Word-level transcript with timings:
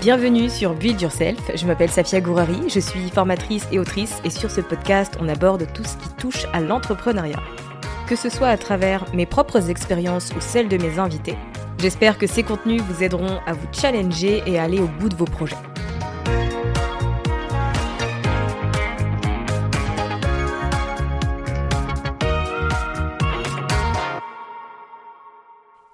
Bienvenue 0.00 0.48
sur 0.48 0.72
Build 0.72 0.98
Yourself, 0.98 1.38
je 1.54 1.66
m'appelle 1.66 1.90
Safia 1.90 2.22
Gourari, 2.22 2.70
je 2.70 2.80
suis 2.80 3.10
formatrice 3.10 3.66
et 3.70 3.78
autrice 3.78 4.18
et 4.24 4.30
sur 4.30 4.50
ce 4.50 4.62
podcast 4.62 5.18
on 5.20 5.28
aborde 5.28 5.66
tout 5.74 5.84
ce 5.84 5.94
qui 5.98 6.08
touche 6.16 6.46
à 6.54 6.62
l'entrepreneuriat. 6.62 7.38
Que 8.08 8.16
ce 8.16 8.30
soit 8.30 8.48
à 8.48 8.56
travers 8.56 9.04
mes 9.14 9.26
propres 9.26 9.68
expériences 9.68 10.30
ou 10.34 10.40
celles 10.40 10.68
de 10.68 10.78
mes 10.78 10.98
invités, 10.98 11.36
j'espère 11.78 12.16
que 12.16 12.26
ces 12.26 12.42
contenus 12.42 12.80
vous 12.80 13.02
aideront 13.04 13.40
à 13.46 13.52
vous 13.52 13.68
challenger 13.72 14.42
et 14.46 14.58
à 14.58 14.62
aller 14.62 14.80
au 14.80 14.88
bout 14.88 15.10
de 15.10 15.16
vos 15.16 15.26
projets. 15.26 15.56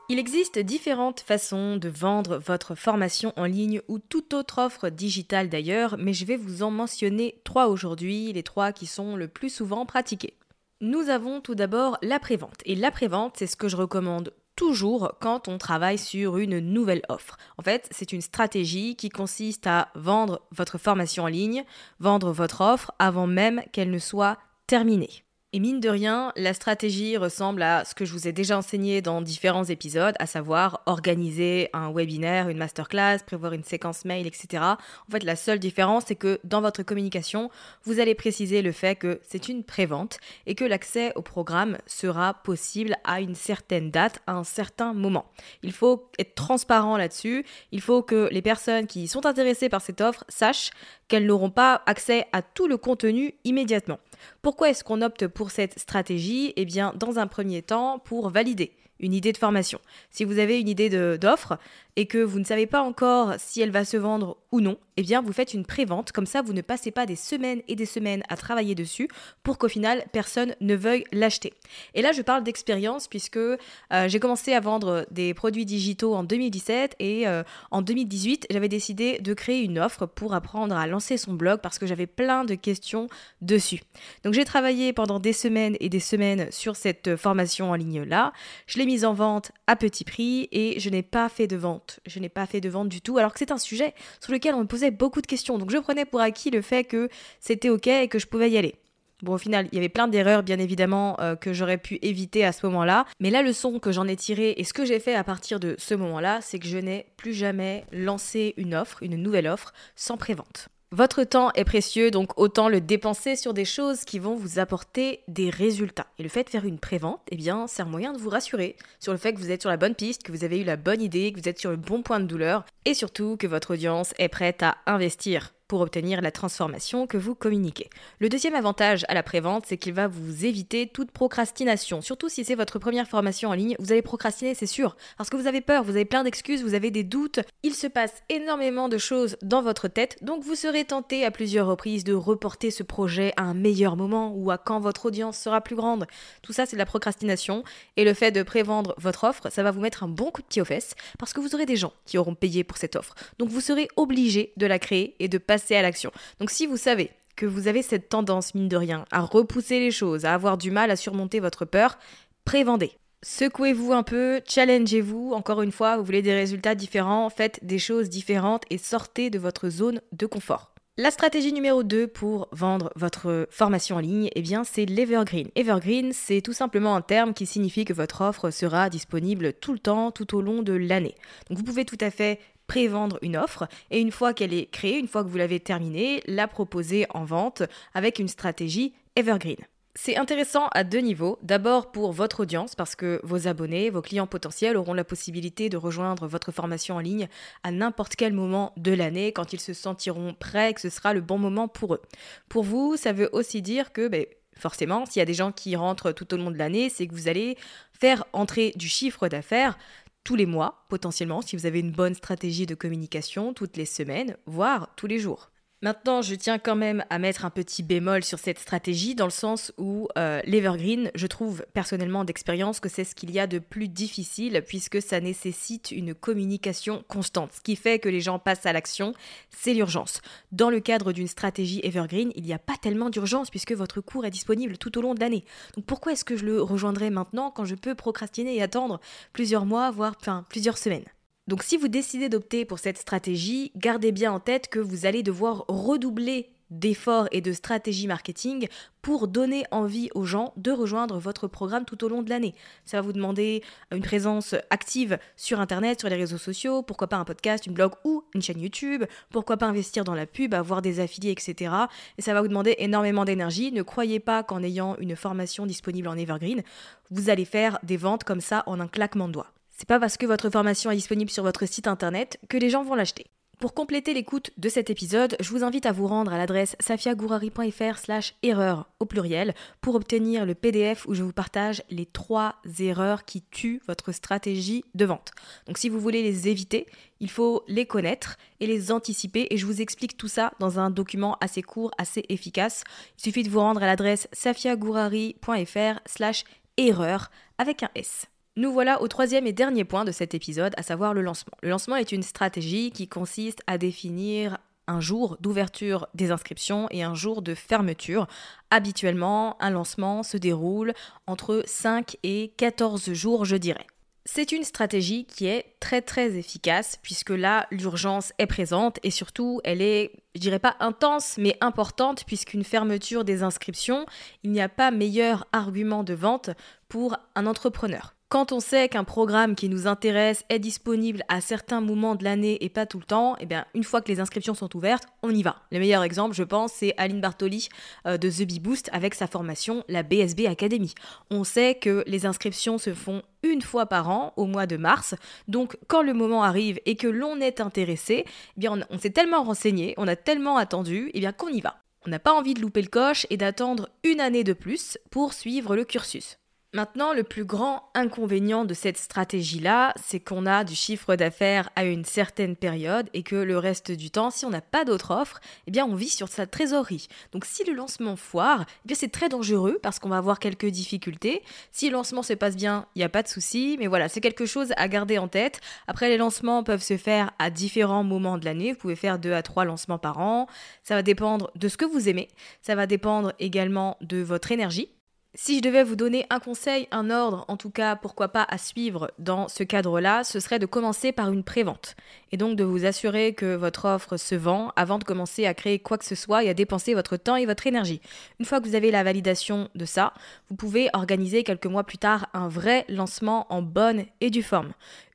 Il 0.09 0.21
existe 0.21 0.61
différentes 0.61 1.19
façons 1.19 1.77
de 1.77 1.89
vendre 1.89 2.39
votre 2.39 2.77
formation 2.77 3.33
en 3.37 3.45
ligne 3.45 3.83
ou 3.89 3.99
toute 3.99 4.35
autre 4.35 4.59
offre 4.59 4.89
digitale 4.89 5.49
d'ailleurs, 5.49 5.97
mais 5.99 6.13
je 6.13 6.25
vais 6.25 6.37
vous 6.37 6.63
en 6.63 6.71
mentionner 6.71 7.41
trois 7.43 7.67
aujourd'hui, 7.67 8.33
les 8.33 8.45
trois 8.45 8.71
qui 8.71 8.87
sont 8.87 9.17
le 9.17 9.27
plus 9.27 9.51
souvent 9.51 9.85
pratiqués. 9.85 10.35
Nous 10.81 11.09
avons 11.09 11.41
tout 11.41 11.57
d'abord 11.57 11.99
l'après-vente. 12.03 12.61
Et 12.67 12.77
l'après-vente, 12.77 13.35
c'est 13.37 13.49
ce 13.49 13.57
que 13.57 13.67
je 13.67 13.77
recommande 13.77 14.33
toujours 14.55 15.13
quand 15.21 15.49
on 15.49 15.59
travaille 15.59 15.99
sur 15.99 16.39
une 16.39 16.61
nouvelle 16.61 17.03
offre. 17.09 17.37
En 17.59 17.65
fait, 17.65 17.89
c'est 17.91 18.13
une 18.13 18.21
stratégie 18.21 18.95
qui 18.95 19.09
consiste 19.09 19.67
à 19.67 19.89
vendre 19.97 20.43
votre 20.53 20.79
formation 20.79 21.25
en 21.25 21.29
ligne, 21.29 21.65
vendre 21.99 22.31
votre 22.31 22.61
offre 22.61 22.93
avant 23.01 23.27
même 23.27 23.61
qu'elle 23.73 23.91
ne 23.91 23.99
soit 23.99 24.39
terminée. 24.69 25.26
Et 25.57 25.59
mine 25.59 25.81
de 25.81 25.89
rien, 25.89 26.35
la 26.37 26.53
stratégie 26.53 27.17
ressemble 27.17 27.63
à 27.63 27.87
ce 27.87 27.95
que 27.95 28.05
je 28.05 28.13
vous 28.13 28.29
ai 28.29 28.33
déjà 28.33 28.59
enseigné 28.59 29.01
dans 29.01 29.23
différents 29.23 29.65
épisodes, 29.65 30.15
à 30.19 30.27
savoir 30.27 30.83
organiser 30.85 31.71
un 31.73 31.91
webinaire, 31.91 32.51
une 32.51 32.59
masterclass, 32.59 33.21
prévoir 33.25 33.55
une 33.55 33.65
séquence 33.65 34.05
mail, 34.05 34.27
etc. 34.27 34.63
En 34.63 35.11
fait, 35.11 35.25
la 35.25 35.35
seule 35.35 35.59
différence, 35.59 36.05
c'est 36.09 36.15
que 36.15 36.41
dans 36.45 36.61
votre 36.61 36.83
communication, 36.83 37.51
vous 37.85 38.01
allez 38.01 38.15
préciser 38.15 38.61
le 38.61 38.71
fait 38.71 38.97
que 38.97 39.19
c'est 39.23 39.49
une 39.49 39.65
prévente 39.65 40.19
et 40.45 40.55
que 40.55 40.67
l'accès 40.67 41.15
au 41.15 41.23
programme 41.23 41.79
sera 41.87 42.35
possible 42.35 42.95
à 43.05 43.23
une 43.23 43.35
certaine 43.35 43.91
date, 43.91 44.21
à 44.27 44.35
un 44.35 44.45
certain 44.45 44.93
moment. 44.93 45.25
Il 45.63 45.73
faut 45.73 46.11
être 46.19 46.35
transparent 46.35 46.99
là-dessus. 46.99 47.47
Il 47.73 47.81
faut 47.81 48.03
que 48.03 48.29
les 48.31 48.43
personnes 48.43 48.87
qui 48.87 49.09
sont 49.09 49.25
intéressées 49.25 49.71
par 49.71 49.81
cette 49.81 50.03
offre 50.03 50.23
sachent 50.29 50.71
qu'elles 51.09 51.25
n'auront 51.25 51.49
pas 51.49 51.83
accès 51.87 52.27
à 52.33 52.43
tout 52.43 52.69
le 52.69 52.77
contenu 52.77 53.37
immédiatement. 53.45 53.99
Pourquoi 54.43 54.71
est-ce 54.71 54.85
qu'on 54.85 55.03
opte 55.03 55.27
pour 55.27 55.51
cette 55.51 55.79
stratégie? 55.79 56.53
Eh 56.57 56.65
bien, 56.65 56.93
dans 56.97 57.19
un 57.19 57.27
premier 57.27 57.63
temps, 57.63 57.99
pour 57.99 58.31
valider 58.31 58.73
une 59.01 59.15
idée 59.15 59.33
de 59.33 59.39
formation. 59.39 59.81
Si 60.11 60.25
vous 60.25 60.39
avez 60.39 60.61
une 60.61 60.69
idée 60.69 60.89
d'offre 61.19 61.59
et 61.97 62.07
que 62.07 62.19
vous 62.19 62.39
ne 62.39 62.45
savez 62.45 62.67
pas 62.67 62.83
encore 62.83 63.35
si 63.39 63.61
elle 63.61 63.71
va 63.71 63.85
se 63.85 63.97
vendre 63.97 64.37
ou 64.53 64.61
non, 64.61 64.79
eh 64.99 65.03
bien 65.03 65.23
vous 65.23 65.33
faites 65.33 65.55
une 65.55 65.65
prévente, 65.65 66.13
comme 66.13 66.27
ça 66.27 66.43
vous 66.43 66.53
ne 66.53 66.61
passez 66.61 66.91
pas 66.91 67.07
des 67.07 67.17
semaines 67.17 67.63
et 67.69 67.77
des 67.77 67.87
semaines 67.87 68.23
à 68.29 68.37
travailler 68.37 68.75
dessus 68.75 69.09
pour 69.43 69.59
qu'au 69.59 69.69
final 69.69 70.05
personne 70.13 70.55
ne 70.61 70.75
veuille 70.75 71.05
l'acheter. 71.13 71.53
Et 71.95 72.03
là 72.03 72.13
je 72.13 72.23
parle 72.23 72.45
d'expérience 72.45 73.09
puisque 73.09 73.37
euh, 73.37 73.59
j'ai 74.07 74.21
commencé 74.21 74.53
à 74.53 74.61
vendre 74.61 75.07
des 75.11 75.35
produits 75.35 75.65
digitaux 75.65 76.15
en 76.15 76.23
2017 76.23 76.97
et 76.99 77.27
euh, 77.27 77.43
en 77.71 77.83
2018 77.83 78.47
j'avais 78.51 78.69
décidé 78.69 79.19
de 79.19 79.35
créer 79.35 79.63
une 79.63 79.79
offre 79.79 80.07
pour 80.07 80.35
apprendre 80.35 80.77
à 80.77 80.87
lancer 80.87 81.17
son 81.17 81.35
blog 81.35 81.61
parce 81.63 81.79
que 81.79 81.87
j'avais 81.87 82.07
plein 82.07 82.45
de 82.45 82.55
questions 82.55 83.09
dessus. 83.41 83.83
Donc 84.25 84.35
j'ai 84.35 84.45
travaillé 84.45 84.93
pendant 84.93 85.19
des 85.19 85.33
semaines 85.33 85.77
et 85.81 85.89
des 85.89 86.01
semaines 86.01 86.51
sur 86.51 86.77
cette 86.77 87.17
formation 87.17 87.71
en 87.71 87.75
ligne 87.75 88.03
là, 88.03 88.33
je 88.67 88.79
l'ai 88.79 88.86
mise 88.87 89.05
en 89.05 89.13
vente 89.13 89.53
à 89.67 89.77
petit 89.77 90.05
prix 90.05 90.49
et 90.53 90.81
je 90.81 90.89
n'ai 90.89 91.03
pas 91.03 91.29
fait 91.29 91.47
de 91.47 91.57
vente 91.57 92.01
je 92.07 92.21
n'ai 92.21 92.29
pas 92.29 92.47
fait 92.47 92.61
de 92.61 92.69
vente 92.69 92.89
du 92.89 93.01
tout, 93.01 93.19
alors 93.19 93.33
que 93.33 93.39
c'est 93.39 93.51
un 93.51 93.59
sujet 93.59 93.95
sur 94.21 94.33
lequel 94.33 94.55
on 94.55 94.61
me 94.61 94.67
posait 94.67 94.91
beaucoup 94.91 95.21
de 95.21 95.27
questions. 95.27 95.59
Donc 95.59 95.71
je 95.71 95.79
prenais 95.79 96.05
pour 96.05 96.21
acquis 96.21 96.51
le 96.51 96.63
fait 96.63 96.85
que 96.85 97.09
c'était 97.41 97.69
ok 97.69 97.87
et 97.87 98.09
que 98.09 98.19
je 98.19 98.27
pouvais 98.27 98.51
y 98.51 98.59
aller. 98.59 98.77
Bon, 99.23 99.33
au 99.33 99.39
final, 99.39 99.67
il 99.73 99.77
y 99.77 99.79
avait 99.79 99.89
plein 99.89 100.09
d'erreurs, 100.09 100.43
bien 100.43 100.59
évidemment, 100.59 101.19
euh, 101.21 101.37
que 101.37 101.55
j'aurais 101.55 101.79
pu 101.79 101.99
éviter 102.03 102.45
à 102.45 102.53
ce 102.53 102.67
moment-là. 102.67 103.07
Mais 103.19 103.31
la 103.31 103.41
leçon 103.41 103.79
que 103.79 103.91
j'en 103.91 104.07
ai 104.07 104.17
tirée 104.17 104.55
et 104.59 104.65
ce 104.65 104.75
que 104.75 104.85
j'ai 104.85 105.01
fait 105.01 105.15
à 105.15 105.25
partir 105.25 105.59
de 105.59 105.75
ce 105.79 105.95
moment-là, 105.95 106.41
c'est 106.43 106.59
que 106.59 106.69
je 106.69 106.77
n'ai 106.77 107.07
plus 107.17 107.33
jamais 107.33 107.87
lancé 107.93 108.53
une 108.59 108.75
offre, 108.75 109.03
une 109.03 109.17
nouvelle 109.17 109.47
offre, 109.47 109.73
sans 109.95 110.19
prévente. 110.19 110.69
Votre 110.93 111.25
temps 111.25 111.51
est 111.55 111.65
précieux, 111.65 112.13
donc 112.13 112.39
autant 112.39 112.69
le 112.69 112.81
dépenser 112.81 113.35
sur 113.35 113.53
des 113.53 113.65
choses 113.65 114.05
qui 114.05 114.21
vont 114.21 114.37
vous 114.37 114.61
apporter 114.61 115.21
des 115.27 115.51
résultats. 115.51 116.07
Et 116.19 116.23
le 116.23 116.29
fait 116.29 116.45
de 116.45 116.51
faire 116.51 116.65
une 116.65 116.79
prévente, 116.79 117.21
eh 117.31 117.37
bien, 117.37 117.67
c'est 117.67 117.83
un 117.83 117.87
moyen 117.87 118.13
de 118.13 118.19
vous 118.19 118.31
rassurer 118.31 118.77
sur 119.01 119.11
le 119.11 119.19
fait 119.19 119.33
que 119.33 119.41
vous 119.41 119.51
êtes 119.51 119.63
sur 119.63 119.71
la 119.71 119.79
bonne 119.79 119.97
piste, 119.97 120.23
que 120.23 120.31
vous 120.31 120.45
avez 120.45 120.61
eu 120.61 120.65
la 120.65 120.77
bonne 120.77 121.03
idée, 121.03 121.33
que 121.33 121.41
vous 121.41 121.49
êtes 121.49 121.59
sur 121.59 121.71
le 121.71 121.77
bon 121.77 122.03
point 122.03 122.21
de 122.21 122.27
douleur, 122.27 122.65
et 122.85 122.95
surtout 122.95 123.37
que 123.37 123.49
votre 123.49 123.75
audience 123.75 124.15
est 124.19 124.29
prête 124.29 124.63
à 124.63 124.77
investir 124.87 125.56
pour 125.69 125.81
obtenir 125.81 126.21
la 126.21 126.31
transformation 126.31 127.07
que 127.07 127.17
vous 127.17 127.35
communiquez. 127.35 127.91
Le 128.19 128.29
deuxième 128.29 128.55
avantage 128.55 129.05
à 129.09 129.15
la 129.15 129.23
prévente, 129.23 129.67
c'est 129.67 129.77
qu'il 129.77 129.95
va 129.95 130.09
vous 130.09 130.45
éviter 130.45 130.87
toute 130.87 131.11
procrastination. 131.11 132.01
Surtout 132.01 132.29
si 132.29 132.45
c'est 132.45 132.55
votre 132.55 132.79
première 132.79 133.09
formation 133.09 133.51
en 133.51 133.55
ligne, 133.55 133.77
vous 133.79 133.93
allez 133.93 134.03
procrastiner, 134.03 134.55
c'est 134.55 134.67
sûr, 134.67 134.97
parce 135.19 135.31
que 135.31 135.37
vous 135.37 135.47
avez 135.47 135.61
peur, 135.61 135.83
vous 135.83 135.91
avez 135.91 136.05
plein 136.05 136.25
d'excuses, 136.25 136.63
vous 136.63 136.75
avez 136.75 136.91
des 136.91 137.05
doutes. 137.05 137.41
Il 137.63 137.75
se 137.75 137.87
passe 137.87 138.23
énormément 138.29 138.89
de 138.89 138.99
choses 138.99 139.37
dans 139.43 139.63
votre 139.63 139.89
tête, 139.89 140.19
donc 140.23 140.43
vous 140.43 140.55
serez 140.55 140.85
tenté 140.85 141.25
à 141.25 141.31
plusieurs 141.31 141.67
reprises 141.67 142.05
de 142.05 142.15
reporter 142.15 142.71
ce 142.71 142.83
projet 142.83 143.33
à 143.37 143.43
un 143.43 143.55
meilleur 143.55 143.97
moment 143.97 144.33
ou 144.35 144.51
à 144.51 144.59
quand 144.59 144.81
votre 144.81 145.07
audience 145.07 145.39
sera 145.39 145.61
plus 145.61 145.77
grande. 145.77 146.07
Tout 146.43 146.53
ça, 146.53 146.67
c'est 146.67 146.77
de 146.77 146.79
la 146.79 146.87
procrastination, 146.87 147.65
et 147.97 148.05
le 148.05 148.15
fait 148.15 148.31
de 148.31 148.43
prévendre 148.43 148.95
votre 148.99 149.25
offre, 149.25 149.51
ça 149.51 149.63
va 149.63 149.71
vous 149.71 149.81
mettre 149.81 150.05
un 150.05 150.09
bon 150.09 150.31
coup 150.31 150.43
de 150.43 150.47
pied 150.47 150.63
aux 150.63 150.67
fesses, 150.67 150.95
parce 151.19 151.33
que 151.33 151.41
vous 151.41 151.55
aurez 151.55 151.67
des 151.67 151.77
gens 151.77 151.93
qui 152.05 152.19
auront 152.19 152.35
payé 152.35 152.65
pour 152.65 152.77
cette 152.77 152.97
offre. 152.97 153.15
Donc 153.39 153.49
vous 153.49 153.61
serez 153.61 153.89
obligé 153.97 154.53
de 154.57 154.67
la 154.67 154.79
créer 154.79 155.17
et 155.19 155.29
de 155.29 155.39
à 155.59 155.83
l'action. 155.83 156.11
Donc 156.41 156.51
si 156.51 156.67
vous 156.67 156.77
savez 156.77 157.11
que 157.37 157.47
vous 157.47 157.69
avez 157.69 157.83
cette 157.83 158.09
tendance, 158.09 158.55
mine 158.55 158.69
de 158.69 158.77
rien, 158.77 159.05
à 159.11 159.21
repousser 159.21 159.79
les 159.79 159.91
choses, 159.91 160.25
à 160.25 160.35
avoir 160.35 160.59
du 160.59 160.71
mal 160.71 160.91
à 160.91 160.97
surmonter 160.97 161.41
votre 161.41 161.65
peur, 161.65 161.99
prévendez. 162.45 162.93
Secouez-vous 163.23 163.93
un 163.93 164.03
peu, 164.03 164.41
challengez-vous. 164.47 165.33
Encore 165.33 165.63
une 165.63 165.73
fois, 165.73 165.97
vous 165.97 166.05
voulez 166.05 166.23
des 166.23 166.35
résultats 166.35 166.75
différents, 166.75 167.29
faites 167.29 167.65
des 167.65 167.79
choses 167.79 168.09
différentes 168.09 168.65
et 168.71 168.79
sortez 168.79 169.31
de 169.31 169.39
votre 169.39 169.69
zone 169.69 170.01
de 170.13 170.27
confort. 170.27 170.73
La 170.99 171.11
stratégie 171.11 171.53
numéro 171.53 171.83
2 171.83 172.07
pour 172.07 172.49
vendre 172.53 172.91
votre 172.97 173.47
formation 173.51 173.97
en 173.97 173.99
ligne, 174.01 174.31
eh 174.35 174.41
bien, 174.41 174.65
c'est 174.65 174.87
l'Evergreen. 174.87 175.49
Evergreen, 175.55 176.13
c'est 176.15 176.41
tout 176.41 176.55
simplement 176.55 176.97
un 176.97 177.03
terme 177.03 177.35
qui 177.35 177.45
signifie 177.45 177.85
que 177.85 177.93
votre 177.93 178.23
offre 178.23 178.51
sera 178.51 178.89
disponible 178.89 179.53
tout 179.53 179.75
le 179.75 179.79
temps, 179.79 180.11
tout 180.11 180.35
au 180.35 180.41
long 180.41 180.63
de 180.63 180.73
l'année. 180.73 181.15
Donc 181.51 181.59
vous 181.59 181.65
pouvez 181.65 181.85
tout 181.85 181.99
à 182.01 182.11
fait 182.11 182.41
pré-vendre 182.67 183.19
une 183.23 183.37
offre 183.37 183.69
et 183.91 184.01
une 184.01 184.11
fois 184.11 184.35
qu'elle 184.35 184.55
est 184.55 184.67
créée, 184.67 184.99
une 184.99 185.09
fois 185.09 185.25
que 185.25 185.29
vous 185.29 185.39
l'avez 185.39 185.61
terminée, 185.61 186.23
la 186.27 186.49
proposer 186.49 187.07
en 187.11 187.25
vente 187.25 187.63
avec 187.95 188.19
une 188.19 188.29
stratégie 188.29 188.95
Evergreen. 189.17 189.57
C'est 189.99 190.19
intéressant 190.19 190.69
à 190.73 190.85
deux 190.85 190.99
niveaux. 190.99 191.39
D'abord 191.43 191.91
pour 191.91 192.13
votre 192.13 192.41
audience, 192.41 192.75
parce 192.75 192.95
que 192.95 193.19
vos 193.23 193.49
abonnés, 193.49 193.89
vos 193.89 194.03
clients 194.03 194.27
potentiels 194.27 194.77
auront 194.77 194.93
la 194.93 195.05
possibilité 195.05 195.71
de 195.71 195.79
rejoindre 195.79 196.27
votre 196.27 196.53
formation 196.53 196.97
en 196.97 197.01
ligne 197.01 197.29
à 197.63 197.71
n'importe 197.71 198.15
quel 198.15 198.35
moment 198.35 198.75
de 198.77 198.93
l'année, 198.93 199.33
quand 199.33 199.55
ils 199.55 199.61
se 199.61 199.73
sentiront 199.73 200.35
prêts, 200.39 200.75
que 200.75 200.83
ce 200.83 200.91
sera 200.91 201.15
le 201.15 201.23
bon 201.23 201.39
moment 201.39 201.67
pour 201.67 201.95
eux. 201.95 202.03
Pour 202.51 202.63
vous, 202.63 202.99
ça 202.99 203.15
veut 203.15 203.31
aussi 203.33 203.63
dire 203.63 203.95
que 203.95 204.07
ben, 204.09 204.27
forcément, 204.59 205.07
s'il 205.07 205.21
y 205.21 205.23
a 205.23 205.27
des 205.27 205.33
gens 205.33 205.51
qui 205.51 205.77
rentrent 205.77 206.13
tout 206.13 206.35
au 206.35 206.37
long 206.37 206.51
de 206.51 206.59
l'année, 206.59 206.91
c'est 206.91 207.07
que 207.07 207.15
vous 207.15 207.29
allez 207.29 207.57
faire 207.99 208.27
entrer 208.35 208.73
du 208.77 208.89
chiffre 208.89 209.29
d'affaires 209.29 209.79
tous 210.27 210.35
les 210.35 210.45
mois, 210.45 210.85
potentiellement, 210.89 211.41
si 211.41 211.55
vous 211.55 211.67
avez 211.67 211.79
une 211.79 211.93
bonne 211.93 212.17
stratégie 212.17 212.67
de 212.67 212.75
communication, 212.75 213.55
toutes 213.55 213.77
les 213.77 213.85
semaines, 213.85 214.37
voire 214.47 214.93
tous 214.97 215.07
les 215.07 215.21
jours. 215.21 215.53
Maintenant, 215.83 216.23
je 216.23 216.35
tiens 216.35 216.59
quand 216.59 216.75
même 216.75 217.05
à 217.11 217.19
mettre 217.19 217.45
un 217.45 217.51
petit 217.51 217.83
bémol 217.83 218.25
sur 218.25 218.39
cette 218.39 218.59
stratégie, 218.59 219.15
dans 219.15 219.27
le 219.27 219.31
sens 219.31 219.75
où 219.77 220.09
euh, 220.17 220.41
l'Evergreen, 220.47 221.11
je 221.15 221.27
trouve 221.27 221.67
personnellement 221.75 222.25
d'expérience 222.25 222.81
que 222.81 222.89
c'est 222.89 223.05
ce 223.05 223.15
qu'il 223.15 223.31
y 223.31 223.39
a 223.39 223.47
de 223.47 223.59
plus 223.59 223.89
difficile, 223.89 224.63
puisque 224.67 225.03
ça 225.03 225.21
nécessite 225.21 225.91
une 225.91 226.15
communication 226.15 227.05
constante. 227.09 227.53
Ce 227.53 227.61
qui 227.61 227.77
fait 227.77 227.99
que 227.99 228.09
les 228.09 228.23
gens 228.23 228.39
passent 228.39 228.65
à 228.65 228.73
l'action, 228.73 229.13
c'est 229.51 229.75
l'urgence. 229.75 230.23
Dans 230.51 230.71
le 230.71 230.81
cadre 230.81 231.13
d'une 231.13 231.29
stratégie 231.29 231.83
Evergreen, 231.85 232.33
il 232.37 232.45
n'y 232.45 232.55
a 232.55 232.59
pas 232.59 232.79
tellement 232.81 233.11
d'urgence, 233.11 233.51
puisque 233.51 233.73
votre 233.73 234.01
cours 234.01 234.25
est 234.25 234.31
disponible 234.31 234.79
tout 234.79 234.97
au 234.97 235.03
long 235.03 235.13
de 235.13 235.21
l'année. 235.21 235.45
Donc 235.77 235.85
pourquoi 235.85 236.13
est-ce 236.13 236.25
que 236.25 236.39
je 236.39 236.47
le 236.47 236.63
rejoindrai 236.63 237.11
maintenant 237.11 237.51
quand 237.51 237.67
je 237.67 237.75
peux 237.75 237.95
procrastiner 237.95 238.57
et 238.57 238.63
attendre 238.63 238.99
plusieurs 239.35 239.67
mois, 239.67 239.91
voire 239.91 240.17
plusieurs 240.49 240.79
semaines? 240.79 241.05
Donc 241.47 241.63
si 241.63 241.77
vous 241.77 241.89
décidez 241.89 242.29
d'opter 242.29 242.65
pour 242.65 242.79
cette 242.79 242.99
stratégie, 242.99 243.71
gardez 243.77 244.13
bien 244.13 244.33
en 244.33 244.41
tête 244.41 244.69
que 244.69 244.81
vous 244.81 245.07
allez 245.07 245.23
devoir 245.23 245.65
redoubler 245.69 246.51
d'efforts 246.71 247.29
et 247.31 247.41
de 247.41 247.53
stratégie 247.53 248.09
marketing 248.09 248.67
pour 249.03 249.29
donner 249.29 249.65
envie 249.71 250.09
aux 250.15 250.25
gens 250.25 250.53
de 250.57 250.73
rejoindre 250.73 251.19
votre 251.19 251.47
programme 251.47 251.85
tout 251.85 252.03
au 252.05 252.09
long 252.09 252.23
de 252.23 252.31
l'année. 252.31 252.55
Ça 252.85 252.97
va 252.97 253.03
vous 253.03 253.13
demander 253.13 253.63
une 253.93 254.03
présence 254.03 254.55
active 254.71 255.19
sur 255.37 255.61
Internet, 255.61 256.01
sur 256.01 256.09
les 256.09 256.17
réseaux 256.17 256.39
sociaux, 256.39 256.83
pourquoi 256.83 257.07
pas 257.07 257.17
un 257.17 257.25
podcast, 257.25 257.67
une 257.67 257.75
blog 257.75 257.93
ou 258.05 258.25
une 258.35 258.43
chaîne 258.43 258.61
YouTube, 258.61 259.05
pourquoi 259.31 259.57
pas 259.57 259.67
investir 259.67 260.03
dans 260.03 260.15
la 260.15 260.27
pub, 260.27 260.55
avoir 260.55 260.83
des 260.83 260.99
affiliés, 260.99 261.31
etc. 261.31 261.73
Et 262.19 262.23
ça 262.23 262.35
va 262.35 262.43
vous 262.43 262.49
demander 262.49 262.75
énormément 262.79 263.25
d'énergie. 263.25 263.71
Ne 263.71 263.83
croyez 263.83 264.19
pas 264.19 264.43
qu'en 264.43 264.63
ayant 264.63 264.97
une 264.99 265.15
formation 265.15 265.67
disponible 265.67 266.09
en 266.09 266.17
Evergreen, 266.17 266.63
vous 267.11 267.31
allez 267.31 267.45
faire 267.45 267.79
des 267.85 267.97
ventes 267.97 268.25
comme 268.25 268.41
ça 268.41 268.65
en 268.67 268.81
un 268.81 268.89
claquement 268.89 269.29
de 269.29 269.35
doigts. 269.35 269.53
C'est 269.77 269.89
pas 269.89 270.01
parce 270.01 270.17
que 270.17 270.27
votre 270.27 270.51
formation 270.51 270.91
est 270.91 270.97
disponible 270.97 271.31
sur 271.31 271.43
votre 271.43 271.67
site 271.67 271.87
internet 271.87 272.39
que 272.49 272.57
les 272.57 272.71
gens 272.71 272.83
vont 272.83 272.95
l'acheter. 272.95 273.27
Pour 273.59 273.73
compléter 273.73 274.13
l'écoute 274.13 274.51
de 274.59 274.69
cet 274.69 274.91
épisode, 274.91 275.35
je 275.41 275.49
vous 275.49 275.65
invite 275.65 275.87
à 275.87 275.93
vous 275.93 276.07
rendre 276.07 276.31
à 276.31 276.37
l'adresse 276.37 276.77
safiagourari.fr 276.79 277.97
slash 277.97 278.35
erreur 278.43 278.91
au 279.01 279.07
pluriel 279.07 279.55
pour 279.81 279.95
obtenir 279.95 280.45
le 280.45 280.55
PDF 280.55 281.07
où 281.07 281.15
je 281.15 281.23
vous 281.23 281.33
partage 281.33 281.83
les 281.89 282.05
trois 282.05 282.57
erreurs 282.79 283.25
qui 283.25 283.41
tuent 283.41 283.81
votre 283.87 284.13
stratégie 284.13 284.85
de 284.95 285.07
vente. 285.07 285.31
Donc 285.67 285.79
si 285.79 285.89
vous 285.89 286.01
voulez 286.01 286.23
les 286.23 286.49
éviter, 286.49 286.87
il 287.19 287.31
faut 287.31 287.65
les 287.67 287.87
connaître 287.87 288.37
et 288.61 288.67
les 288.67 288.93
anticiper 288.93 289.47
et 289.49 289.57
je 289.57 289.65
vous 289.65 289.81
explique 289.81 290.19
tout 290.19 290.29
ça 290.29 290.53
dans 290.61 290.79
un 290.79 290.91
document 290.91 291.39
assez 291.41 291.63
court, 291.63 291.93
assez 291.97 292.25
efficace. 292.29 292.85
Il 293.19 293.23
suffit 293.23 293.43
de 293.43 293.49
vous 293.49 293.61
rendre 293.61 293.83
à 293.83 293.87
l'adresse 293.87 294.29
safiagourari.fr 294.33 296.01
slash 296.05 296.45
erreur 296.77 297.31
avec 297.57 297.83
un 297.83 297.91
S. 297.95 298.27
Nous 298.59 298.73
voilà 298.73 299.03
au 299.03 299.09
troisième 299.09 299.47
et 299.47 299.53
dernier 299.53 299.85
point 299.85 300.07
de 300.07 300.13
cet 300.13 300.33
épisode, 300.33 300.73
à 300.79 300.83
savoir 300.83 301.13
le 301.13 301.21
lancement. 301.21 301.53
Le 301.63 301.69
lancement 301.69 301.97
est 301.97 302.11
une 302.11 302.23
stratégie 302.23 302.91
qui 302.91 303.07
consiste 303.07 303.61
à 303.67 303.77
définir 303.77 304.57
un 304.87 304.99
jour 304.99 305.37
d'ouverture 305.41 306.07
des 306.15 306.31
inscriptions 306.31 306.89
et 306.91 307.03
un 307.03 307.15
jour 307.15 307.43
de 307.43 307.55
fermeture. 307.55 308.27
Habituellement, 308.71 309.61
un 309.61 309.69
lancement 309.69 310.23
se 310.23 310.39
déroule 310.39 310.95
entre 311.27 311.65
5 311.67 312.17
et 312.23 312.55
14 312.57 313.13
jours, 313.13 313.45
je 313.45 313.57
dirais. 313.57 313.87
C'est 314.25 314.53
une 314.53 314.65
stratégie 314.65 315.27
qui 315.27 315.47
est 315.47 315.77
très 315.79 316.01
très 316.01 316.37
efficace 316.37 316.99
puisque 317.03 317.31
là 317.31 317.67
l'urgence 317.71 318.33
est 318.39 318.47
présente 318.47 318.99
et 319.03 319.11
surtout 319.11 319.61
elle 319.65 319.83
est, 319.83 320.13
je 320.35 320.41
dirais 320.41 320.59
pas 320.59 320.77
intense 320.81 321.37
mais 321.37 321.59
importante 321.61 322.25
puisqu'une 322.25 322.65
fermeture 322.65 323.25
des 323.25 323.43
inscriptions, 323.43 324.07
il 324.43 324.51
n'y 324.51 324.63
a 324.63 324.71
pas 324.71 324.91
meilleur 324.91 325.47
argument 325.53 326.03
de 326.03 326.15
vente 326.15 326.51
pour 326.89 327.19
un 327.35 327.47
entrepreneur. 327.47 328.16
Quand 328.29 328.51
on 328.51 328.59
sait 328.59 328.89
qu'un 328.89 329.05
programme 329.05 329.55
qui 329.55 329.69
nous 329.69 329.87
intéresse 329.87 330.45
est 330.49 330.59
disponible 330.59 331.23
à 331.29 331.41
certains 331.41 331.81
moments 331.81 332.17
de 332.17 332.25
l'année 332.25 332.59
et 332.65 332.69
pas 332.69 332.85
tout 332.85 332.99
le 332.99 333.05
temps, 333.05 333.37
eh 333.39 333.47
bien, 333.47 333.67
une 333.73 333.85
fois 333.85 334.01
que 334.01 334.09
les 334.09 334.19
inscriptions 334.19 334.55
sont 334.55 334.77
ouvertes, 334.77 335.05
on 335.23 335.31
y 335.31 335.45
va. 335.45 335.63
Le 335.71 335.79
meilleur 335.79 336.03
exemple, 336.03 336.35
je 336.35 336.43
pense, 336.43 336.73
c'est 336.73 336.93
Aline 336.97 337.21
Bartoli 337.21 337.69
euh, 338.05 338.19
de 338.19 338.29
The 338.29 338.43
Bee 338.43 338.59
Boost 338.59 338.91
avec 338.93 339.15
sa 339.15 339.29
formation, 339.29 339.85
la 339.87 340.03
BSB 340.03 340.47
Academy. 340.47 340.93
On 341.31 341.45
sait 341.45 341.77
que 341.77 342.03
les 342.09 342.27
inscriptions 342.27 342.79
se 342.79 342.95
font 342.95 343.23
une 343.45 343.63
fois 343.63 343.87
par 343.87 344.11
an 344.11 344.33
au 344.37 344.47
mois 344.47 344.67
de 344.67 344.77
mars. 344.77 345.15
Donc 345.47 345.79
quand 345.87 346.03
le 346.03 346.13
moment 346.13 346.43
arrive 346.43 346.81
et 346.85 346.97
que 346.97 347.07
l'on 347.07 347.39
est 347.41 347.61
intéressé, 347.61 348.25
eh 348.27 348.61
bien 348.61 348.77
on, 348.91 348.99
s'est 348.99 349.11
tellement 349.11 349.45
renseigné, 349.45 349.95
on 349.99 350.09
a 350.09 350.17
tellement 350.17 350.57
attendu, 350.57 351.13
eh 351.15 351.21
bien 351.21 351.31
qu'on 351.31 351.47
y 351.47 351.61
va. 351.61 351.77
On 352.05 352.11
n'a 352.11 352.19
pas 352.19 352.33
envie 352.33 352.55
de 352.55 352.61
louper 352.61 352.83
le 352.83 352.89
coche 352.89 353.25
et 353.31 353.37
d'attendre 353.37 353.89
une 354.03 354.21
année 354.21 354.43
de 354.43 354.53
plus 354.53 354.99
pour 355.13 355.33
suivre 355.33 355.77
le 355.77 355.85
cursus. 355.85 356.39
Maintenant, 356.77 357.15
le 357.15 357.23
plus 357.23 357.47
grand 357.47 357.89
inconvénient 357.95 358.67
de 358.67 358.75
cette 358.75 358.99
stratégie-là, 358.99 359.95
c'est 359.97 360.21
qu'on 360.21 360.45
a 360.45 360.63
du 360.63 360.75
chiffre 360.75 361.17
d'affaires 361.17 361.71
à 361.75 361.87
une 361.87 362.05
certaine 362.05 362.55
période 362.55 363.09
et 363.15 363.23
que 363.23 363.35
le 363.35 363.57
reste 363.57 363.93
du 363.93 364.11
temps, 364.11 364.31
si 364.31 364.45
on 364.45 364.51
n'a 364.51 364.61
pas 364.61 364.85
d'autres 364.85 365.11
offres, 365.11 365.41
eh 365.67 365.71
bien 365.71 365.87
on 365.87 365.95
vit 365.95 366.11
sur 366.11 366.29
sa 366.29 366.47
trésorerie. 366.47 367.09
Donc 367.33 367.47
si 367.47 367.65
le 367.65 367.73
lancement 367.73 368.15
foire, 368.15 368.67
eh 368.87 368.95
c'est 368.95 369.09
très 369.09 369.31
dangereux 369.31 369.79
parce 369.83 369.99
qu'on 369.99 370.11
va 370.11 370.19
avoir 370.19 370.39
quelques 370.39 370.67
difficultés. 370.67 371.43
Si 371.73 371.89
le 371.89 371.95
lancement 371.95 372.23
se 372.23 372.35
passe 372.35 372.57
bien, 372.57 372.85
il 372.95 372.99
n'y 372.99 373.05
a 373.05 373.09
pas 373.09 373.23
de 373.23 373.29
souci, 373.29 373.77
mais 373.79 373.87
voilà, 373.87 374.11
c'est 374.11 374.21
quelque 374.21 374.45
chose 374.45 374.75
à 374.77 374.87
garder 374.87 375.17
en 375.17 375.29
tête. 375.29 375.63
Après, 375.87 376.11
les 376.11 376.19
lancements 376.19 376.63
peuvent 376.63 376.83
se 376.83 376.99
faire 376.99 377.31
à 377.39 377.49
différents 377.49 378.05
moments 378.05 378.37
de 378.37 378.45
l'année. 378.45 378.73
Vous 378.73 378.79
pouvez 378.79 378.97
faire 378.97 379.19
deux 379.19 379.33
à 379.33 379.43
trois 379.43 379.65
lancements 379.65 379.99
par 379.99 380.19
an. 380.19 380.47
Ça 380.85 380.95
va 380.95 381.03
dépendre 381.03 381.51
de 381.55 381.69
ce 381.69 381.79
que 381.79 381.87
vous 381.87 382.11
aimez. 382.11 382.29
Ça 382.61 382.75
va 382.75 382.87
dépendre 382.87 383.33
également 383.39 383.97
de 384.03 384.19
votre 384.19 384.53
énergie. 384.53 384.91
Si 385.39 385.59
je 385.59 385.61
devais 385.61 385.85
vous 385.85 385.97
donner 385.97 386.25
un 386.31 386.41
conseil, 386.41 386.89
un 386.91 387.11
ordre, 387.11 387.45
en 387.49 387.59
tout 387.59 387.69
cas 387.69 387.95
pourquoi 387.95 388.29
pas 388.29 388.47
à 388.49 388.57
suivre 388.57 389.13
dans 389.19 389.49
ce 389.49 389.65
cadre-là, 389.65 390.25
ce 390.25 390.41
serait 390.41 390.59
de 390.59 390.65
commencer 390.65 391.13
par 391.13 391.31
une 391.31 391.45
prévente. 391.45 391.95
Et 392.33 392.39
donc 392.39 392.57
de 392.57 392.65
vous 392.65 392.87
assurer 392.87 393.35
que 393.35 393.55
votre 393.55 393.85
offre 393.85 394.17
se 394.17 394.35
vend 394.35 394.73
avant 394.77 394.99
de 394.99 395.05
commencer 395.05 395.45
à 395.45 395.53
créer 395.53 395.79
quoi 395.79 395.99
que 395.99 396.07
ce 396.07 396.15
soit 396.15 396.43
et 396.43 396.49
à 396.49 396.55
dépenser 396.55 396.95
votre 396.95 397.19
temps 397.19 397.37
et 397.37 397.45
votre 397.45 397.67
énergie. 397.67 398.01
Une 398.41 398.47
fois 398.47 398.63
que 398.63 398.67
vous 398.67 398.75
avez 398.75 398.91
la 398.91 399.05
validation 399.05 399.69
de 399.75 399.85
ça, 399.85 400.15
vous 400.49 400.57
pouvez 400.57 400.89
organiser 400.95 401.45
quelques 401.45 401.67
mois 401.67 401.85
plus 401.85 401.99
tard 401.99 402.31
un 402.33 402.49
vrai 402.49 402.87
lancement 402.89 403.47
en 403.53 403.61
bonne 403.61 404.07
et 404.23 404.31
due 404.31 404.43
forme. 404.43 404.73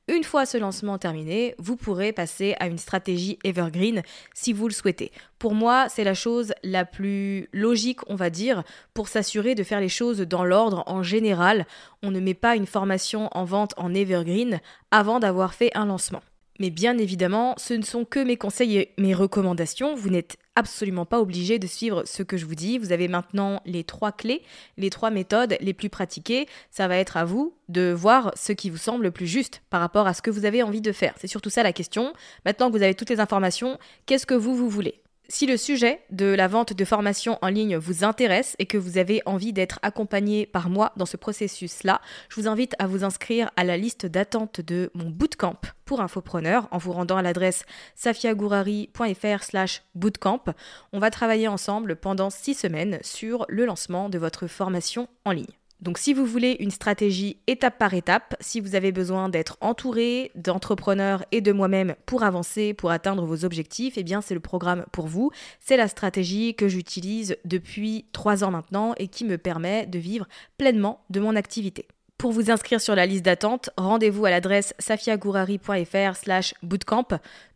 Une 0.08 0.24
fois 0.24 0.46
ce 0.46 0.58
lancement 0.58 0.98
terminé, 0.98 1.54
vous 1.58 1.76
pourrez 1.76 2.12
passer 2.12 2.56
à 2.58 2.66
une 2.66 2.78
stratégie 2.78 3.38
evergreen 3.44 4.02
si 4.34 4.52
vous 4.52 4.66
le 4.66 4.74
souhaitez. 4.74 5.12
Pour 5.38 5.54
moi, 5.54 5.86
c'est 5.88 6.02
la 6.02 6.14
chose 6.14 6.52
la 6.64 6.84
plus 6.84 7.48
logique, 7.52 8.00
on 8.08 8.16
va 8.16 8.28
dire, 8.28 8.64
pour 8.94 9.06
s'assurer 9.06 9.54
de 9.54 9.62
faire 9.62 9.80
les 9.80 9.88
choses 9.88 10.18
dans 10.18 10.44
l'ordre 10.44 10.82
en 10.86 11.04
général. 11.04 11.66
On 12.02 12.10
ne 12.10 12.18
met 12.18 12.34
pas 12.34 12.56
une 12.56 12.66
formation 12.66 13.28
en 13.30 13.44
vente 13.44 13.74
en 13.76 13.94
evergreen 13.94 14.60
avant 14.90 15.20
d'avoir 15.20 15.54
fait 15.54 15.70
un 15.76 15.86
lancement. 15.86 16.22
Mais 16.62 16.70
bien 16.70 16.96
évidemment, 16.96 17.56
ce 17.58 17.74
ne 17.74 17.82
sont 17.82 18.04
que 18.04 18.20
mes 18.20 18.36
conseils 18.36 18.76
et 18.76 18.94
mes 18.96 19.14
recommandations. 19.14 19.96
Vous 19.96 20.10
n'êtes 20.10 20.36
absolument 20.54 21.04
pas 21.04 21.20
obligé 21.20 21.58
de 21.58 21.66
suivre 21.66 22.04
ce 22.06 22.22
que 22.22 22.36
je 22.36 22.46
vous 22.46 22.54
dis. 22.54 22.78
Vous 22.78 22.92
avez 22.92 23.08
maintenant 23.08 23.60
les 23.66 23.82
trois 23.82 24.12
clés, 24.12 24.42
les 24.76 24.88
trois 24.88 25.10
méthodes 25.10 25.56
les 25.60 25.74
plus 25.74 25.88
pratiquées. 25.88 26.46
Ça 26.70 26.86
va 26.86 26.98
être 26.98 27.16
à 27.16 27.24
vous 27.24 27.56
de 27.68 27.90
voir 27.90 28.30
ce 28.36 28.52
qui 28.52 28.70
vous 28.70 28.76
semble 28.76 29.02
le 29.02 29.10
plus 29.10 29.26
juste 29.26 29.60
par 29.70 29.80
rapport 29.80 30.06
à 30.06 30.14
ce 30.14 30.22
que 30.22 30.30
vous 30.30 30.44
avez 30.44 30.62
envie 30.62 30.80
de 30.80 30.92
faire. 30.92 31.14
C'est 31.18 31.26
surtout 31.26 31.50
ça 31.50 31.64
la 31.64 31.72
question. 31.72 32.12
Maintenant 32.46 32.70
que 32.70 32.76
vous 32.76 32.84
avez 32.84 32.94
toutes 32.94 33.10
les 33.10 33.18
informations, 33.18 33.76
qu'est-ce 34.06 34.24
que 34.24 34.34
vous, 34.34 34.54
vous 34.54 34.68
voulez? 34.68 35.01
Si 35.32 35.46
le 35.46 35.56
sujet 35.56 36.02
de 36.10 36.26
la 36.26 36.46
vente 36.46 36.74
de 36.74 36.84
formation 36.84 37.38
en 37.40 37.48
ligne 37.48 37.78
vous 37.78 38.04
intéresse 38.04 38.54
et 38.58 38.66
que 38.66 38.76
vous 38.76 38.98
avez 38.98 39.22
envie 39.24 39.54
d'être 39.54 39.78
accompagné 39.80 40.44
par 40.44 40.68
moi 40.68 40.92
dans 40.96 41.06
ce 41.06 41.16
processus-là, 41.16 42.02
je 42.28 42.38
vous 42.38 42.48
invite 42.48 42.74
à 42.78 42.86
vous 42.86 43.02
inscrire 43.02 43.50
à 43.56 43.64
la 43.64 43.78
liste 43.78 44.04
d'attente 44.04 44.60
de 44.60 44.90
mon 44.92 45.08
bootcamp 45.08 45.58
pour 45.86 46.02
infopreneurs 46.02 46.68
en 46.70 46.76
vous 46.76 46.92
rendant 46.92 47.16
à 47.16 47.22
l'adresse 47.22 47.64
safiagourari.fr 47.94 49.42
slash 49.42 49.82
bootcamp. 49.94 50.44
On 50.92 50.98
va 50.98 51.10
travailler 51.10 51.48
ensemble 51.48 51.96
pendant 51.96 52.28
six 52.28 52.52
semaines 52.52 52.98
sur 53.00 53.46
le 53.48 53.64
lancement 53.64 54.10
de 54.10 54.18
votre 54.18 54.46
formation 54.46 55.08
en 55.24 55.30
ligne. 55.30 55.46
Donc 55.82 55.98
si 55.98 56.14
vous 56.14 56.24
voulez 56.24 56.56
une 56.60 56.70
stratégie 56.70 57.38
étape 57.48 57.76
par 57.76 57.92
étape, 57.92 58.36
si 58.38 58.60
vous 58.60 58.76
avez 58.76 58.92
besoin 58.92 59.28
d'être 59.28 59.58
entouré 59.60 60.30
d'entrepreneurs 60.36 61.24
et 61.32 61.40
de 61.40 61.50
moi-même 61.50 61.96
pour 62.06 62.22
avancer, 62.22 62.72
pour 62.72 62.92
atteindre 62.92 63.24
vos 63.24 63.44
objectifs, 63.44 63.94
eh 63.96 64.04
bien 64.04 64.20
c'est 64.20 64.34
le 64.34 64.40
programme 64.40 64.84
pour 64.92 65.08
vous. 65.08 65.32
C'est 65.58 65.76
la 65.76 65.88
stratégie 65.88 66.54
que 66.54 66.68
j'utilise 66.68 67.36
depuis 67.44 68.06
trois 68.12 68.44
ans 68.44 68.52
maintenant 68.52 68.94
et 68.96 69.08
qui 69.08 69.24
me 69.24 69.38
permet 69.38 69.86
de 69.86 69.98
vivre 69.98 70.28
pleinement 70.56 71.04
de 71.10 71.18
mon 71.18 71.34
activité. 71.34 71.88
Pour 72.16 72.30
vous 72.30 72.52
inscrire 72.52 72.80
sur 72.80 72.94
la 72.94 73.04
liste 73.04 73.24
d'attente, 73.24 73.70
rendez-vous 73.76 74.24
à 74.24 74.30
l'adresse 74.30 74.74
safiagourari.fr 74.78 76.14
slash 76.14 76.54
bootcamp. 76.62 77.08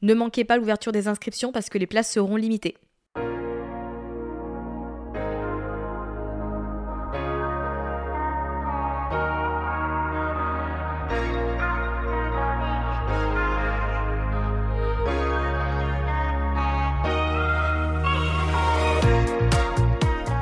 Ne 0.02 0.14
manquez 0.14 0.42
pas 0.42 0.56
l'ouverture 0.56 0.90
des 0.90 1.06
inscriptions 1.06 1.52
parce 1.52 1.68
que 1.68 1.78
les 1.78 1.87
places 1.87 2.11
seront 2.11 2.35
limitées. 2.35 2.76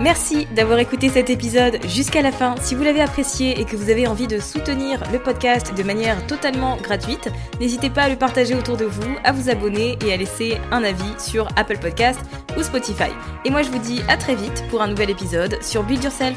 Merci 0.05 0.47
d'avoir 0.55 0.79
écouté 0.81 1.09
cet 1.09 1.31
épisode 1.31 1.79
jusqu'à 1.87 2.21
la 2.21 2.31
fin. 2.31 2.57
Si 2.61 2.75
vous 2.75 2.83
l'avez 2.83 3.01
apprécié 3.01 3.59
et 3.59 3.65
que 3.65 3.75
vous 3.75 3.89
avez 3.89 4.07
envie 4.07 4.27
de 4.27 4.39
soutenir 4.39 5.03
le 5.11 5.19
podcast 5.19 5.75
de 5.75 5.83
manière 5.83 6.27
totalement 6.27 6.77
gratuite, 6.77 7.31
n'hésitez 7.59 7.89
pas 7.89 8.03
à 8.03 8.09
le 8.11 8.17
partager 8.17 8.55
autour 8.55 8.77
de 8.77 8.85
vous, 8.85 9.17
à 9.25 9.33
vous 9.33 9.49
abonner 9.49 9.97
et 10.05 10.13
à 10.13 10.19
laisser 10.19 10.59
un 10.73 10.85
avis 10.85 11.15
sur 11.19 11.49
Apple 11.57 11.79
Podcast 11.79 12.21
ou 12.59 12.63
Spotify. 12.63 13.13
Et 13.47 13.51
moi 13.51 13.63
je 13.63 13.71
vous 13.71 13.79
dis 13.79 14.03
à 14.07 14.19
très 14.19 14.35
vite 14.35 14.63
pour 14.69 14.83
un 14.83 14.89
nouvel 14.89 15.09
épisode 15.09 15.57
sur 15.63 15.83
Build 15.83 16.05
Yourself. 16.05 16.37